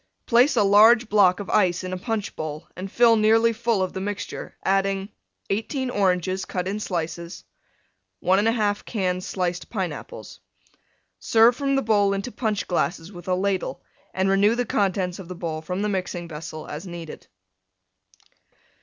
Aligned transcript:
Place 0.25 0.55
a 0.55 0.63
large 0.63 1.09
block 1.09 1.39
of 1.39 1.47
Ice 1.51 1.83
in 1.83 1.93
a 1.93 1.97
Punch 1.99 2.35
bowl 2.35 2.67
and 2.75 2.91
fill 2.91 3.15
nearly 3.15 3.53
full 3.53 3.83
of 3.83 3.93
the 3.93 4.01
mixture, 4.01 4.55
adding: 4.65 5.09
18 5.51 5.91
Oranges, 5.91 6.43
cut 6.43 6.67
in 6.67 6.79
slices. 6.79 7.43
1 8.19 8.43
1/2 8.43 8.83
cans 8.85 9.27
sliced 9.27 9.69
Pineapples. 9.69 10.39
Serve 11.19 11.55
from 11.55 11.75
the 11.75 11.83
bowl 11.83 12.13
into 12.15 12.31
Punch 12.31 12.67
glasses 12.67 13.11
with 13.11 13.27
a 13.27 13.35
Ladle, 13.35 13.83
and 14.11 14.27
renew 14.27 14.55
the 14.55 14.65
contents 14.65 15.19
of 15.19 15.27
the 15.27 15.35
bowl 15.35 15.61
from 15.61 15.83
the 15.83 15.87
mixing 15.89 16.27
vessel 16.27 16.65
as 16.67 16.87
needed. 16.87 17.27